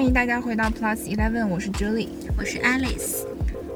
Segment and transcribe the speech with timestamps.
[0.00, 2.08] 欢迎大家回到 Plus Eleven，我是 Julie，
[2.38, 3.26] 我是 Alice。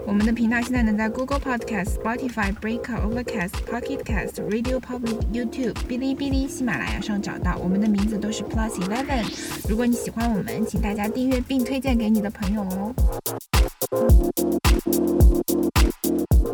[0.07, 7.59] 我们的频道现在能在 Google Podcast、Spotify、Breaker、Overcast、Pocket Cast、Radio Public、YouTube、哔哩哔哩、喜马拉雅上找到。
[7.59, 9.23] 我们的名字都是 Plus Eleven。
[9.69, 12.95] 如果你喜欢我们，请大家订阅并推荐给你的朋友哦。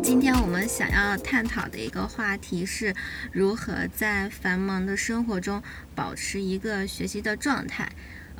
[0.03, 2.93] 今天我们想要探讨的一个话题是
[3.31, 5.63] 如何在繁忙的生活中
[5.95, 7.89] 保持一个学习的状态。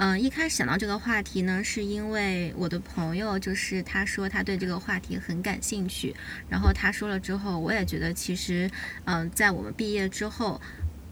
[0.04, 6.16] 嗯，一开始想到这个话题呢，是因为我的朋友就是他说他对这个话题很感兴趣，
[6.50, 8.68] 然后他说了之后，我也觉得其实，
[9.06, 10.60] 嗯，在我们毕业之后，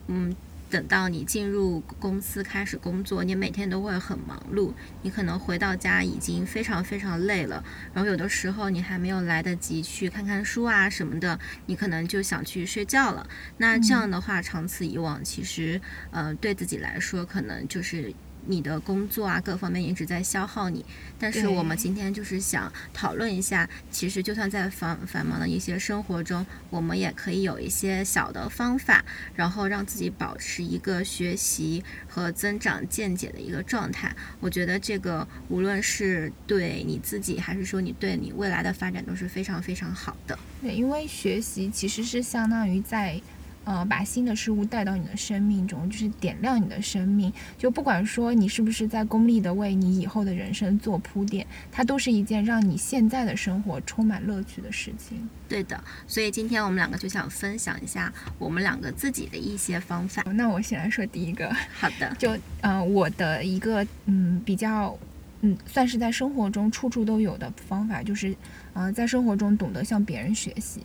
[0.07, 0.35] 嗯，
[0.71, 7.63] 等到你进入公司开始工作，你每天都会很忙碌，你可能回到家已经非常非常累了，
[7.94, 13.30] 然后有的时候你还没有来得及去看看书啊什么的，你可能就想去睡觉了。
[13.58, 18.11] 那这样的话，长此以往，其实，呃，对自己来说，可能就是。
[18.45, 20.86] 你的工作啊，各方面一直在消耗你。
[21.19, 29.03] 但是我们今天就是想讨论一下，其实就算在繁繁忙的一些生活中，我们也可以有一些小的方法，
[29.36, 34.16] 然后让自己保持一个学习和增长见解的一个状态。
[34.39, 40.38] 我觉得这个无论是对你自己，还是说你对你未来的发展都是非常非常好的。
[40.61, 43.22] 对，因为学习其实是相当于在。
[43.65, 47.31] 呃，把新的事物带到你的生命中，就是点亮你的生命。
[47.57, 55.29] 就不管说你是不是在功利的为你以后的人生做铺垫，它都是一件让你现在的生活充满乐趣的事情。
[55.47, 60.23] 对的，所以今天我们两个就想分享一下我们两个自己的一些方法。
[60.33, 61.53] 那我先来说第一个。
[61.73, 62.11] 好的。
[62.17, 64.97] 就呃，我的一个嗯比较
[65.41, 68.35] 嗯算是在生活中处处都有的方法，就是
[68.73, 70.81] 呃在生活中懂得向别人学习。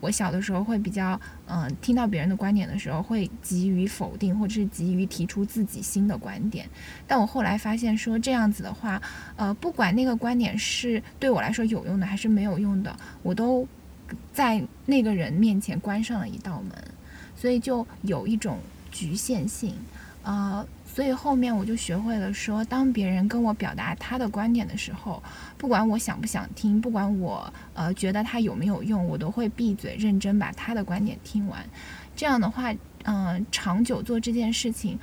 [0.00, 6.68] 我小的时候会比较，嗯，听到别人的观点的时候会急于否定，或者是急于提出自己新的观点。
[7.06, 9.00] 但我后来发现，说这样子的话，
[9.36, 13.66] 呃，不管那个观点是对我来说有用的还是没有用的，我都
[14.32, 16.72] 在那个人面前关上了一道门，
[17.36, 18.58] 所以就有一种
[18.90, 19.74] 局限性，
[20.22, 20.66] 呃。
[20.92, 25.22] 所以后面我就学会了说，当别人跟我表达他的观点的时候，
[25.56, 31.64] 不管我想不想听，不管我呃觉得他有没有用，我都会闭嘴，认真把他的观点听完。
[32.16, 34.98] 这样的话，嗯，长久做这件事情，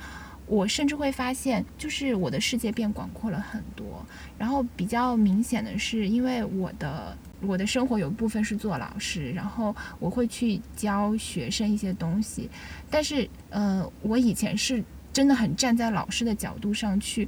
[0.46, 4.04] 我甚至会发现，就是我的世界变广阔了很多。
[4.36, 12.50] 然后比较明显的是，因为我的我的生活有一部分是做老师，然后我会去教学生一些东西，
[12.90, 14.84] 但是呃，我以前是。
[15.16, 17.26] 真的很站在老师的角度上去，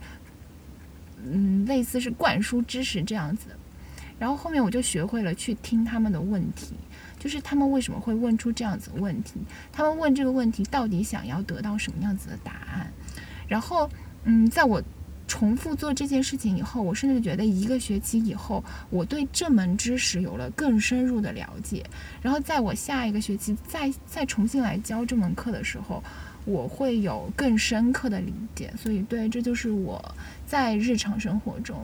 [1.25, 3.47] 嗯，类似是灌输知识这样子。
[4.19, 6.75] 然后后面我就学会了去听他们的问题，
[7.19, 9.41] 就是他们为什么会问出这样子的问题，
[9.73, 12.93] 他们问这个问题到底想要得到什么样子的答案。
[13.49, 13.89] 然后，
[14.25, 14.83] 嗯，在我
[15.29, 21.85] 重复做这件事情以后，我甚至觉得一个学期以后，我对这门知识有了更深入的了解。
[22.21, 26.03] 然后，在我下一个学期再再重新来教这门课的时候。
[26.45, 30.03] 我会有更深刻的理解，所以对，这就是我
[30.47, 31.77] 在日常生活中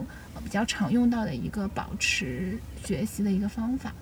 [0.43, 3.93] 比较常用到的一个保持学习的一个方法。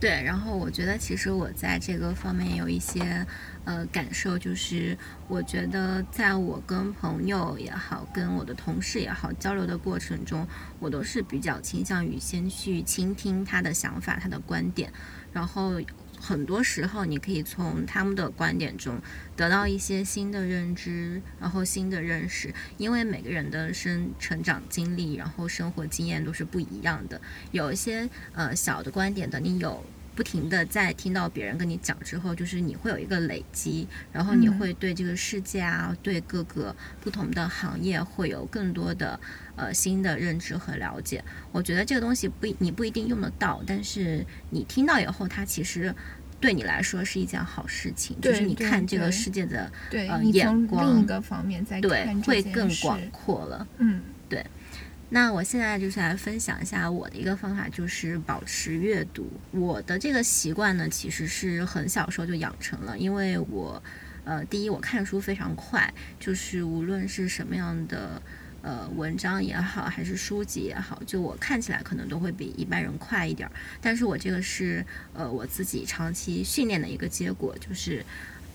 [0.00, 3.26] 对，然后我觉得其实我在这个方面有一些
[3.64, 4.96] 呃感受，就是
[5.28, 10.46] 我觉得在我跟朋友也好，跟我的同事也好交流的过程中，
[10.78, 14.92] 我都是比较倾向于先去倾听他的想法、他的观点，
[15.32, 15.80] 然后。
[16.26, 18.98] 很多时候，你可以从他们的观点中
[19.36, 22.54] 得到一些新的认知，然后新的认识。
[22.78, 27.20] 因为每个人的生成长经历，然后生活经验都是不一样的。
[27.52, 29.84] 有一些呃小的观点，等你有。
[30.14, 39.18] 不停的在听到别人跟你讲之后，就是你会有一个累积，然后你会对这个世界啊，对各个不同的行业会有更多的
[39.56, 41.22] 呃新的认知和了解。
[41.52, 45.94] 我觉得这个东西不你不一定用得到，但是你听到以后，它其实
[46.40, 53.66] 对你来说是一件好事情，就是你看这个世界的呃眼光另一个方面在对会更广阔了。
[53.78, 54.44] 嗯，对。
[55.10, 59.30] 那我现在就是来分享一下我的一个方法，就是保持阅读。
[59.52, 63.80] 我的这个习惯呢，其实是很小时候就养成了，因为我，
[64.24, 68.20] 呃，第一我看书非常快，就是无论是什么样的
[68.62, 73.52] 呃文章也好，还是书籍也好，就我看起来可能都会比一般人快一点儿。
[73.80, 78.04] 但是我这个是呃我自己长期训练的一个结果，就是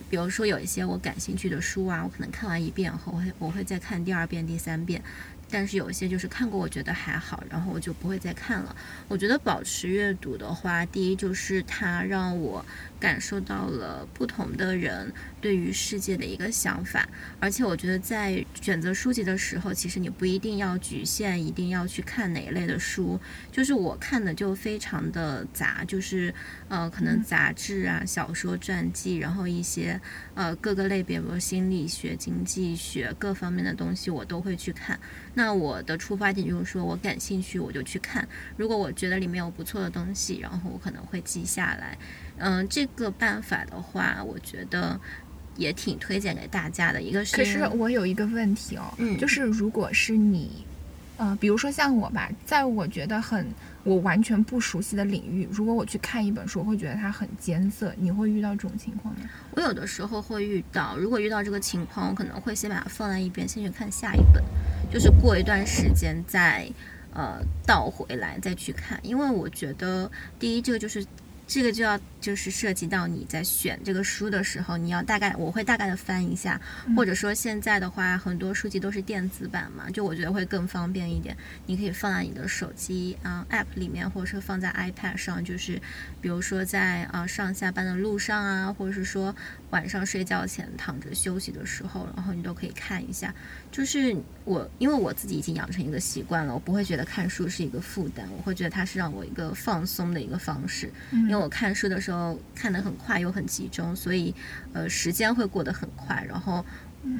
[0.09, 5.01] 比如说有一些我感兴趣的书啊，我可能看完一遍后，我会我会再看第二遍、第三遍。
[5.49, 8.75] 但是有一些就是看过，我觉得还好，然后我就不会再看了。
[9.07, 12.63] 我觉得保持阅读的话，第一就是它让我
[12.99, 17.07] 感受到了不同的人对于世界的一个想法。
[17.39, 23.19] 而且我觉得在选择书籍的时候，其实你不一定要局限，一定要去看哪一类的书。
[23.51, 26.33] 就是我看的就非常的杂，就是
[26.67, 29.99] 呃，可能杂志啊、小说、传记，然后一些
[30.35, 34.99] 呃各个类别，比如心理学、经济学各方面的东西，我都会去看。
[35.35, 38.27] 那我的出发点就是说我感兴趣，我就去看。
[38.57, 41.97] 如果我觉得里面有不错的东西，然后我可能会记下来。
[42.39, 44.99] 嗯，这个办法的话，我觉得
[45.55, 47.01] 也挺推荐给大家的。
[47.01, 50.65] 一个是，可是我有一个问题哦，嗯就是如果是你，
[51.17, 53.45] 呃，比如说像我吧，在我觉得很
[53.83, 57.93] 我完全不熟悉的领域，如果我去看一本书，我会觉得它很艰涩。
[57.97, 59.21] 你会遇到这种情况吗？
[59.51, 64.43] 我有的时候会遇到，如果遇到这个情况，我可能会先把它放在一边，先去看下一本，
[64.91, 66.69] 就是过一段时间再
[67.13, 70.09] 呃倒回来再去看，因为我觉得
[70.39, 71.05] 第一，这个就是
[71.47, 76.59] 这个就要就是涉及到你在选这个书的时候，你要大概我会大概的翻一下，
[76.95, 81.35] 或者说现在的话，很多书籍都是电子版嘛，就我觉得会更方便一点，
[81.65, 85.81] 你可以放在你的手机啊、App 里面，或者说放在 iPad 上，就是
[86.21, 89.35] 比如说在啊、上下班的路上啊，或者是说
[89.69, 93.33] 晚上睡觉前躺着休息的时候，然后你都可以看一下。
[93.71, 100.91] 就是我，因为我自己已经养成一个习惯了，我不会觉得看书是一个负担，我会觉得它是让我一个放松的一个方式。
[101.11, 102.08] 因为我看书的时候
[102.55, 104.33] 看得很快又很集中，所以
[104.73, 106.65] 呃时间会过得很快，然后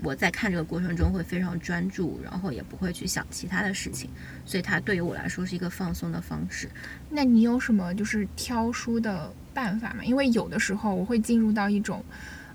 [0.04, 4.10] 我在看这个过程中会非常专注，然后也不会去想其他的事情，
[4.46, 6.70] 所以它对于我来说是一个放松的方式。
[7.10, 10.04] 那你有什么就是挑书的办法吗？
[10.04, 12.04] 因为有的时候我会进入到一种，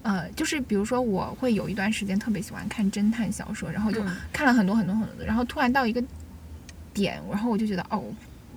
[0.03, 6.03] 呃，就是比如说我会有一段时间特别喜欢看侦探小说，然后就嗯看了很多很多很多，然后突然到一个
[6.93, 8.05] 点，然后我就觉得哦。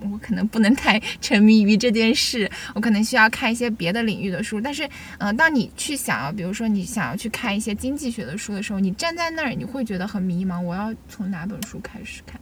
[0.00, 4.60] 我可能不能太沉迷于这件事，我可能需要看一些别的领域的书。
[4.60, 10.60] 但是，呃，当你去想要，比如说你想要去看一些经济学的书的时候，你站在那儿，你会觉得很迷茫。
[10.60, 12.40] 我要从哪本书开始看？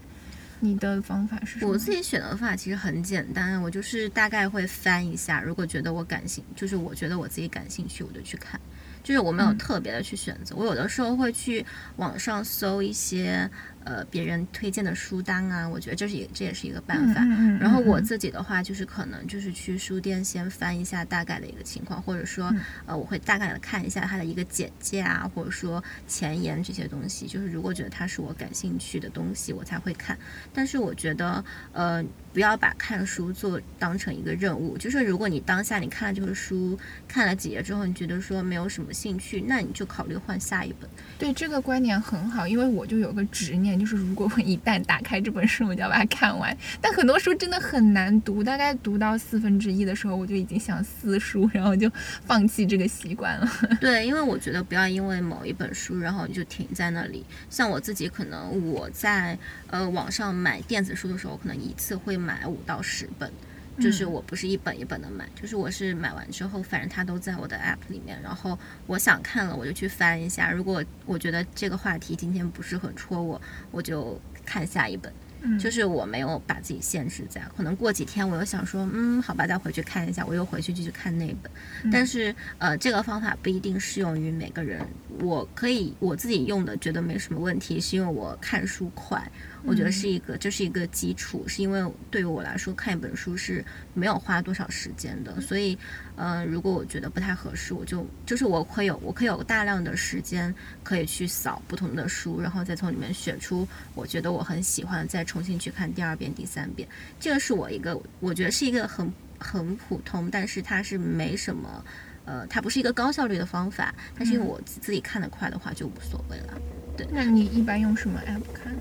[0.58, 1.70] 你的方法是什么？
[1.72, 8.58] 我自己选的方法其实很简单，我就是大概会翻一下，如果觉得我感兴，就是我觉得我自己感兴趣，我就去看。
[9.02, 11.64] 就是我没有嗯特别的去选择，我有的时候会去
[11.96, 13.48] 网上搜一些
[13.86, 17.22] 呃别人推荐的书单啊，我觉得这是也这也是一个办法。
[17.22, 27.26] 嗯嗯嗯然后我嗯自己的话，就是可能就是去书店先翻一下大概的一个情况，或者说嗯呃我会大概的看一下它的一个简介啊，或者说前言这些东西。
[27.28, 30.18] 就是如果觉得它是我感兴趣的东西，我才会看。
[30.52, 40.88] 但是我觉得呃不要把看书做当成一个任务，就是如果你当下你看了这个书看了几页之后，你觉得说没有什么兴趣，那你就考虑换下一本。
[41.18, 46.56] 对这个观点很好，因为我就有个执念，就是如果我一旦打开这本书，我就要把它看完。
[46.80, 51.90] 但很多书真的很难读，大概读到四分之一的时候，我就已经想撕书，然后就
[52.24, 53.50] 放弃这个习惯了。
[53.80, 57.24] 对，因为我觉得不要因为某一本书，然后你就停在那里。
[57.50, 59.38] 像我自己，可能我在
[59.68, 63.30] 呃网上买电子书的时候，可能一次会买五到十本。
[63.78, 70.50] 就是嗯我不是一本一本的买，就是我是买完之后，反正它都在我的 app 里面，然后我想看了我就去翻一下。
[70.50, 73.40] 如果我觉得这个话题今天不是很戳我，
[73.70, 75.12] 我就看下一本。
[75.42, 81.52] 嗯就是我没有把自己限制在，可能过几天我又想说，嗯，好吧，再回去看一下，我又回去继续看那本。
[81.84, 84.84] 嗯但是呃，这个方法不一定适用于每个人。
[85.20, 89.30] 我可以我自己用的觉得没什么问题，是因为我看书快，
[89.66, 95.76] 我觉得是一个这是一个基础，是因为对于我来说看一本书是没有花多少时间的，所以
[96.14, 106.88] 呃，如果我觉得不太合适，我就就是我会有我可以有大量的时间可以去扫不同的书，然后再从里面选出我觉得我很喜欢，再重新去看第二遍、第三遍。
[107.18, 111.84] 这个是我一个我觉得是一个很很普通，但是它是没什么。
[112.24, 116.60] 呃，它不是一个高效率的方法，但是因为嗯我自自己看得快的话就无所谓了。
[116.96, 118.75] 对那你一般用什么 app 看？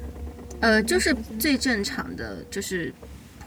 [0.66, 2.92] 呃，就是最正常的，就是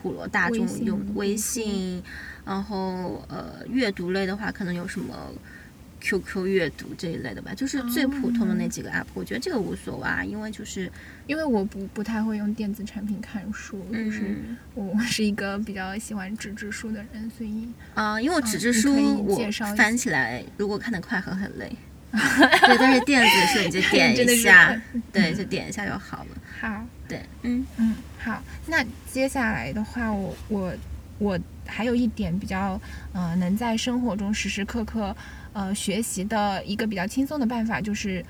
[0.00, 2.00] 普罗大众用微信，
[2.44, 5.32] 然后呃，阅读类的话，可能有什么
[6.00, 10.88] QQ 阅读这一类的吧，就是最普通的那几个 app，、我觉得这个无所谓啊，因为就是
[11.26, 14.20] 因为我不不太会用电子产品看书，就是。
[14.20, 18.94] 嗯我我是一个比较喜欢纸质书的人，所以啊、因为纸质书
[19.24, 19.36] 我
[19.76, 21.76] 翻起来，如果看得快很很累。
[22.12, 24.80] 对，但是电子书你就 点一下，
[25.12, 26.26] 对，就点一下就好了。
[26.60, 26.84] 好。
[27.08, 30.74] 对，嗯嗯，好，那接下来的话，我我
[31.18, 32.78] 我还有一点比较，
[33.14, 35.16] 呃，能在生活中时时刻刻，
[35.54, 38.22] 呃，学习的一个比较轻松的办法，就是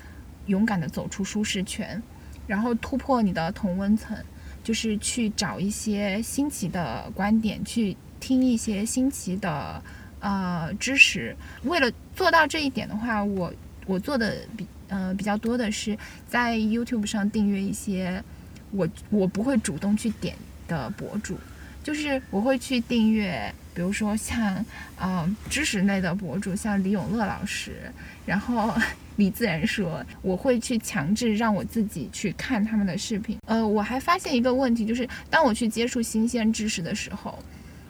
[0.46, 2.00] 勇敢的走出舒适圈，
[2.46, 4.16] 然后突破你的同温层，
[4.62, 9.82] 就是去找一些新奇的观点，去听一些新奇的
[10.20, 11.34] 呃知识。
[11.64, 13.52] 为了做到这一点的话，我
[13.88, 15.96] 我做的比呃比较多的是
[16.28, 18.22] 在 YouTube 上订阅一些
[18.70, 20.36] 我我不会主动去点
[20.68, 21.38] 的博主，
[21.82, 24.62] 就是我会去订阅，比如说像
[24.98, 27.90] 呃知识类的博主，像李永乐老师，
[28.26, 28.76] 然后
[29.16, 33.38] 李自然说，我会去强制让我自己去看他们的视频。
[33.46, 37.38] 呃，我还发现一个问题，就是当我去接触新鲜知识的时候。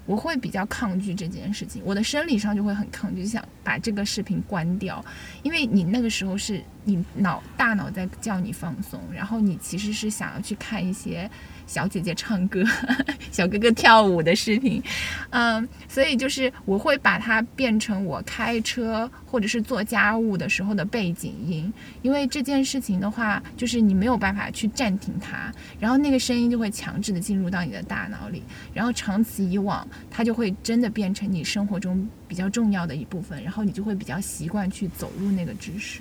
[0.08, 5.04] 我会比较抗拒这件事情，我的生理上就会很抗拒，想把这个视频关掉，
[5.42, 11.30] 因为你那个时候是你脑大脑在叫你放松，然后你其实是想要去看一些。
[11.68, 12.64] 小姐姐唱歌，
[13.30, 14.82] 小哥哥跳舞的视频，
[15.30, 21.70] 嗯，所以就是我会把它变成我开车或者是做家务的时候的背景音，
[22.02, 36.00] 因为这件事情的话，就是你没有办法去暂停它，然后那个声音就会强制的进入到你的大脑里，然后长此以往，它就会真的变成你生活中比较重要的一部分，然后你就会比较习惯去走入那个知识。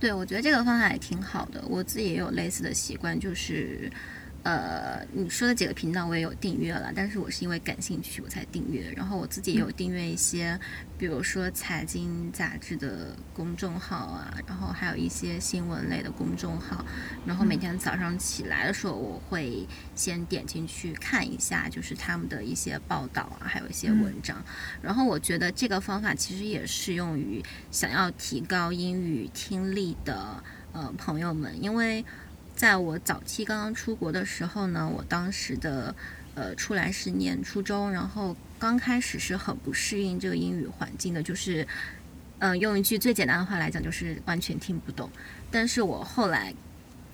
[0.00, 3.88] 对，我觉得这个方法也挺好的，我自己也有类似的习惯，就是。
[4.44, 8.92] 呃，你说的几个频道我也有订阅了，但是我是因为感兴趣我才订阅。
[8.94, 10.60] 然后我自己也有订阅一些，
[10.98, 16.84] 比如说财经杂志的公众号啊，然后还有一些新闻类的公众号。
[17.24, 24.36] 然后每天早上起来的时候，我会先点进去看一下，就是他们的一些报道啊，还有一些文章。
[24.82, 32.04] 然后我觉得这个方法其实也适用于想要提高英语听力的呃朋友们，因为。
[32.54, 35.94] 在我早期刚刚出国的时候呢，我当时的
[36.34, 41.66] 呃出来是念初中，然后刚开始是很不适应这个英语环境的，就是
[42.38, 45.10] 嗯用一句最简单的话来讲，就是完全听不懂。
[45.50, 46.54] 但是我后来。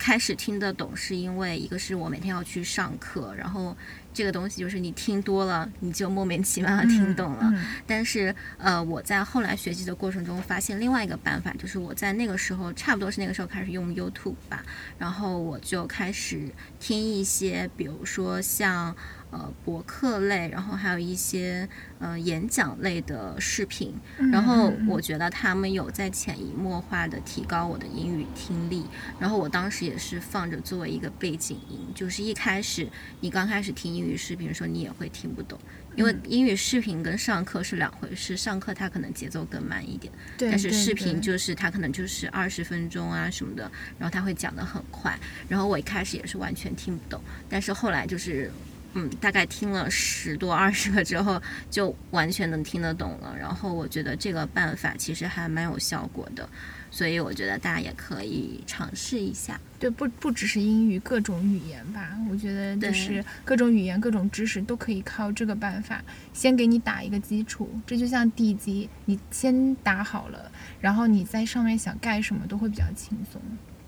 [0.01, 3.77] 开始听得懂，是因为一个是我每天要去上课，然后
[4.15, 7.53] 这个东西就是你听多了，你就莫名其妙的听懂了。
[7.87, 14.65] 但是呃，我在后来学习的过程中发现另外一个办法，就是我在那个时候差不多是那个时候开始用 YouTube 吧，
[14.99, 16.49] 然后我就开始
[16.81, 18.97] 听一些，比如说像。
[19.31, 21.69] 呃，博客类，然后还有一些
[22.01, 23.95] 呃演讲类的视频，
[24.33, 28.85] 然后我觉得他们有在潜移默化的提高我的英语听力。
[29.21, 32.89] 然后我当时也是放着作为一个背景音，就是一开始
[33.21, 35.57] 你刚开始听英语视频的时候，你也会听不懂，
[35.95, 45.17] 因为英语视频跟上课是两回事，上课它可能节奏更慢一点，但是视频就是它可能就是二十分钟啊什么的，然后他会讲得很快，
[45.49, 48.51] 然后我一开始也是完全听不懂，但是后来就是。
[48.95, 53.37] 嗯，大概听了十多二十个之后，就完全能听得懂了。
[53.39, 56.49] 然后我觉得这个办法其实还蛮有效果的，
[56.91, 59.61] 所以我觉得大家也可以尝试一下。
[59.79, 62.19] 对，不不只是英语，各种语言吧。
[62.29, 67.71] 我觉得就是各种语言、各种知识都可以靠这个办法先给你打一个基础。
[67.87, 73.41] 这就像地基，你先打好了，然后你在上面想盖什么都会比较轻松。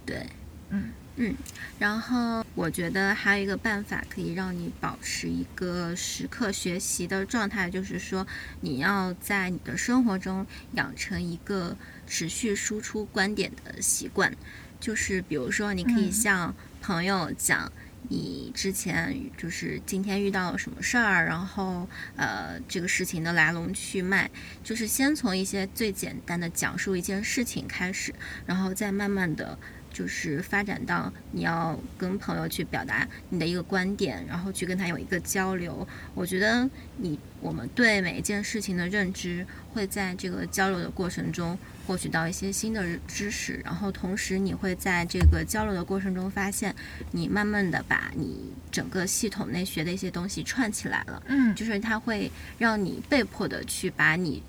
[0.06, 0.24] 对，
[0.70, 0.84] 嗯。
[1.16, 1.34] 嗯，
[1.78, 8.26] 然后我觉得还有一个办法可以让你保持一个时刻学习的状态，就是说
[8.62, 11.76] 你要在你的生活中养成一个
[12.06, 14.34] 持续输出观点的习惯。
[14.80, 17.70] 就是比如说，你可以向朋友讲
[18.08, 24.30] 你之前就是今天遇到了什么事儿，然后呃这个事情的来龙去脉，
[24.64, 28.14] 就是先从一些最简单的讲述一件事情开始，
[28.46, 29.58] 然后再慢慢的。
[29.92, 35.86] 就是发展到你要跟朋友去表达你的一个观点，然后去跟他有一个交流。
[36.14, 46.74] 我觉得你我们对每一件事情的认知会在这个交流的过程中获取到一些新的知识，然后同时你会在这个交流的过程中发现，
[47.10, 51.22] 你慢慢的把你整个系统内学的一些东西串起来了。
[51.26, 54.42] 嗯，就是它会让你被迫的去把你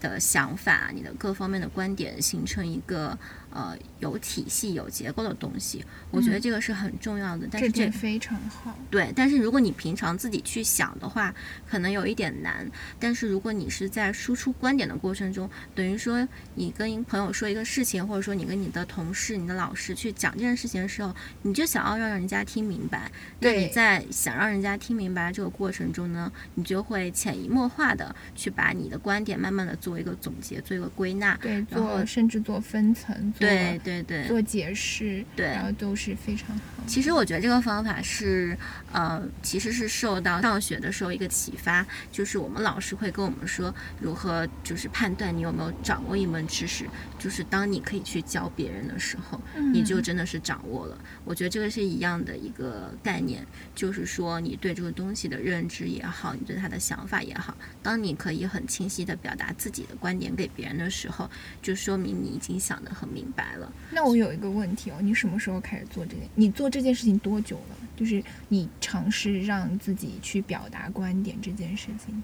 [0.00, 3.18] 的想法、你的各方面的观点形成一个。
[3.54, 7.46] 呃，有体系、有结构的东西，我觉得这个是很重要的。
[7.52, 8.76] 但是这非常好。
[8.90, 11.32] 对，但是如果你平常自己去想的话，
[11.70, 12.68] 可能有一点难。
[12.98, 23.08] 但是如果你是在输出观点的过程中，等于说你跟朋友说一个事情，或者说你跟你的同事、你的老师去讲这件事情的时候，你就想要让人家听明白。
[23.38, 31.36] 那你在想让人家听明白这个过程中呢，你就会潜移默化的去把你的观点慢慢的做一个总结，做一个归纳。
[31.40, 33.32] 对，做甚至做分层。
[33.44, 36.62] 对对对，做解释，对，然后都是非常好。
[36.86, 38.56] 其实我觉得这个方法是，
[38.92, 46.84] 呃，其实是受到上学的时候一个启发，就是我们老师会跟我们说如何就是判断你有没有掌握一门知识，
[47.18, 49.40] 就是当你可以去教别人的时候，
[49.72, 50.98] 你就真的是掌握了。
[51.24, 61.30] 我觉得这个是一样的一个概念，就是说你对这个东西的认知也好，你对他的想法也好，当你可以很清晰的表达自己的观点给别人的时候，
[61.62, 63.72] 就说明你已经想得很明白了。
[63.90, 66.28] 那我有一个问题哦，你什么时候开始做这件？
[66.34, 67.76] 你做这件事情多久了？
[67.96, 72.22] 就是你尝试让自己去表达观点这件事情。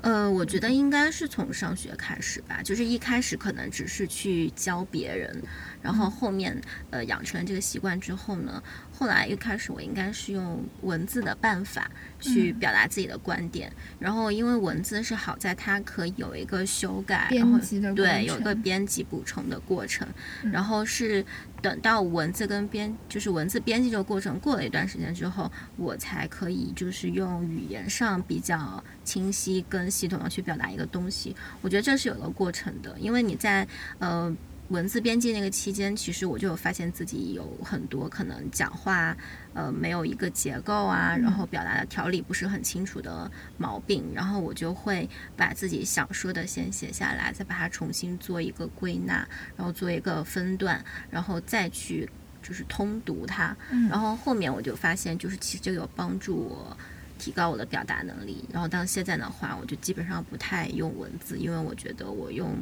[0.00, 5.40] 呃，我觉得应该是从上学开始吧，就是一开始可能只是去教别人，
[5.80, 8.60] 然后后面呃养成了这个习惯之后呢，
[9.02, 11.90] 后来一开始我应该是用文字的办法
[12.20, 20.06] 去表达自己的观点，然后因为文字是好在它可以有一个修改，编辑的对，有一个编辑补充的过程，
[20.52, 21.26] 然后是。
[21.62, 31.36] 等到文字跟编，就是文字编辑这个过程过了一段时间之后，我才可以就是用语言上比较清晰跟系统的去表达一个东西。
[31.60, 33.64] 我觉得这是有个过程的，因为你在
[34.00, 34.34] 呃。
[34.72, 39.14] 文字编辑那个期间，其实我就有发现自己有很多可能讲话，
[39.52, 52.08] 呃，没有一个结构啊，然后表达的条理不是很清楚的毛病，然后我就会把自己想说的先写下来，再把它重新做一个归纳，然后做一个分段，然后再去
[52.42, 53.54] 就是通读它，
[53.90, 56.74] 然后后面我就发现，就是其实就有帮助我
[57.18, 62.56] 提高我的表达能力，然后到现在的话，我就基本上不太用文字，因为我觉得我用。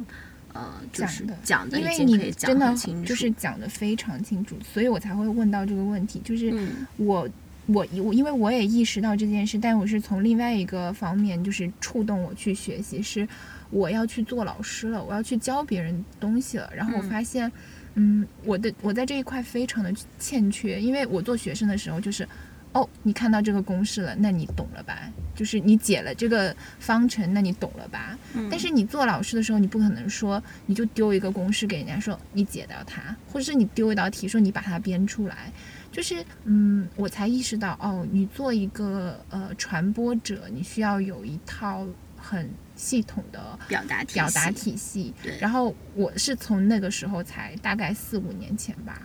[0.53, 6.21] 呃，就是讲的，因为你真的就是讲的非常清楚，所以我才会问到这个问题。
[6.23, 6.53] 就是
[6.97, 7.27] 我
[7.67, 13.27] 我我，因为我也意识到这件事，但我是从另外一个方面，就是触动我去学习，是
[13.69, 16.71] 我要去做老师了，我要去教别人东西了。
[16.75, 17.51] 然后我发现，
[17.95, 22.27] 嗯，我的我在这一块非常的欠缺，因为我做学生的时候就是。
[22.73, 25.11] 哦，你看到这个公式了，那你懂了吧？
[25.35, 28.17] 就是你解了这个方程，那你懂了吧？
[28.33, 28.47] 嗯。
[28.49, 35.51] 但是你做老师的时候，你不可能说你就丢一个公式给人家说你解到它，或者是你丢一道题说你把它编出来。
[35.91, 41.85] 就是嗯，我才意识到哦，你做一个呃传播者，你需要有一套
[42.15, 45.13] 很系统的表达表达体系。
[45.21, 45.37] 对。
[45.37, 49.01] 然后我是从那个时候才大概四五年前吧。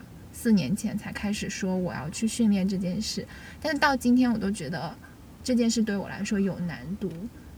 [0.46, 3.26] 四年前才开始说我要去训练这件事，
[3.60, 4.94] 但是到今天我都觉得
[5.42, 7.10] 这件事对我来说有难度。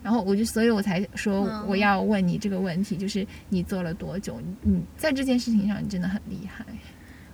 [0.02, 4.40] 然后我就，所以我才说我要问你这个问题，就是你做了多久？
[4.62, 6.64] 你在这件事情上你真的很厉害。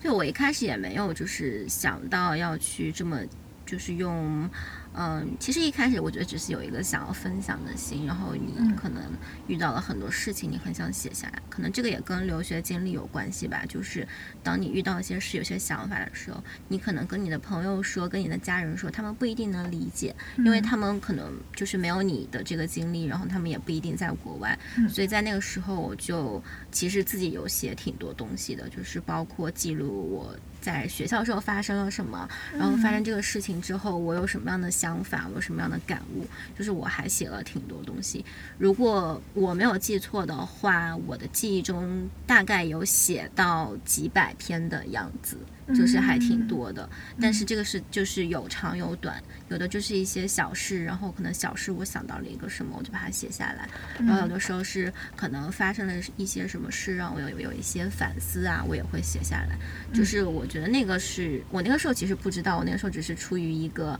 [0.00, 3.20] 就我一开始也没有就是想到要去这么
[3.64, 4.50] 就是用。
[4.96, 9.02] 嗯，其实一开始我觉得只是有一个想要分享的心，然后你可能
[9.48, 13.64] 遇到了很多事情，你很想写下来，可能这个也跟留学经历有关系吧。
[13.68, 14.06] 就是
[14.42, 24.56] 当你遇到一些事、有些想法的时候，你可能跟你的朋友说，跟你的家人说，他们不一定能理解，因为他们可能就是没有你的这个经历，然后他们也不一定在国外。
[24.88, 34.70] 所以在那个时候，我就其实自己有写挺多东西的，就是包括记录我在学校时候发生了什么，然后发生这个事情之后，我有什么样的。
[34.74, 36.26] 想法我有什么样的感悟？
[36.58, 38.24] 就是我还写了挺多东西。
[38.58, 45.36] 如果我没有记错的话，我的记忆中大概有写到几百篇的样子，
[45.68, 46.88] 就是还挺多的。
[47.20, 53.68] 但是这个是就是有长有短，有的就是一些小事，然后可能小事我想到了一个什么，我就把它写下来。
[53.98, 59.56] 然后有的时候是可能发生了一些什么事，让我有有一些反思啊，我也会写下来。
[59.92, 63.98] 就是我觉得那个是我那个时候其实不知道，我那个时候只是出于一个。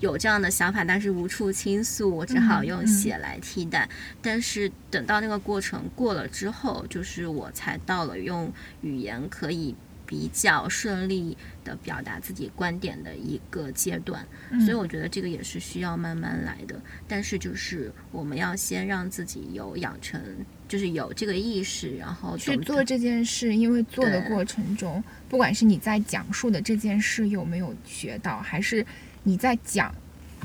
[0.00, 3.86] 有这样的想法，但是无处倾诉，我只好用写来替代。
[4.22, 9.76] 但是等到那个过程过了之后，就是我才到了用语言可以
[10.10, 14.26] 比较顺利的表达自己观点的一个阶段。
[14.58, 16.74] 所以我觉得这个也是需要慢慢来的。
[17.06, 20.20] 但是就是我们要先让自己有养成，
[20.66, 23.54] 就是有这个意识，然后去做这件事。
[23.54, 28.84] 因为做的过程中，不管是你在讲述的这件事有没有学到，还是。
[29.22, 29.94] 你在讲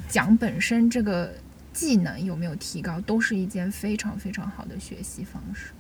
[0.10, 1.34] 讲本身这个
[1.72, 5.72] 技能有没有提高，都是一件非常非常好的学习方式。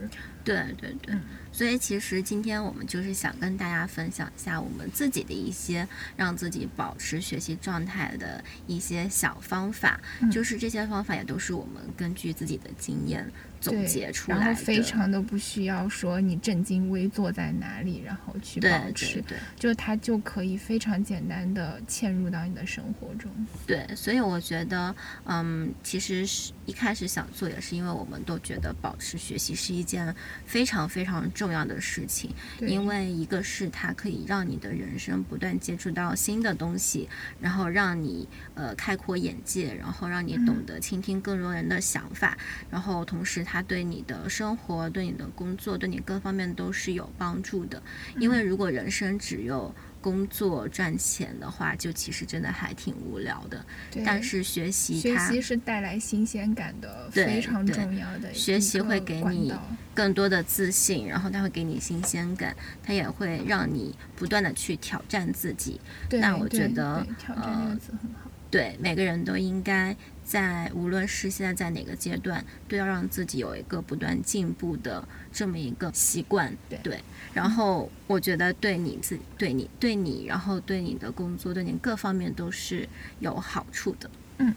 [0.45, 1.15] 对对对，
[1.51, 9.99] 所以其实今天我们就是想跟大家分享一下我们自己的一些让自己保持学习状态的一些小方法，
[10.31, 13.29] 就是这些方法也都是我们根据自己的经验。
[13.62, 23.31] 总结出来，然后非常的不需要说你正襟危坐在哪里，然后去保持，对，就它就可以非常简单的嵌入到你的生活中。
[23.65, 32.32] 对，所以我觉得，嗯，其实是一开始想做，也是因为我们都觉得保持学习是一件非常非常重要的事情。
[32.60, 37.08] 因为一个是它可以让你的人生不断接触到新的东西，
[37.39, 42.38] 然后让你呃开阔眼界，然后让你懂得倾听更多人的想法，
[42.69, 47.82] 然后同时它对你的生活、对你的工作、对你各方面都是有帮助的。
[48.19, 49.74] 因为如果人生只有
[50.05, 53.65] 工作赚钱的话，就其实真的还挺无聊的。
[54.05, 59.51] 但是学习学它习是带来新鲜感的，非常重要的学习会给你
[59.95, 65.81] 更多的自信，然后它会给你新鲜感，它也会让你不断的去挑战自己。
[66.11, 68.29] 那我觉得挑战这呃个词很好。
[68.55, 76.55] 对，每个人都应该在无论是现在在哪个阶段，都要让自己有一个不断进步的这么一个习惯。
[76.81, 76.97] 对
[77.33, 82.87] 然后我觉得对你自对你对你，然后对你的工作，对你各方面都是
[83.19, 84.09] 有好处的。
[84.37, 84.53] 嗯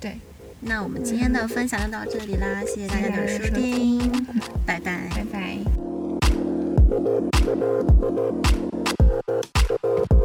[0.00, 0.18] 对，
[0.58, 4.26] 那我们今天的分享就到这里啦，谢谢大家的收谢谢大家的收听，
[4.66, 5.08] 拜拜。
[5.14, 5.24] 拜
[10.10, 10.15] 拜。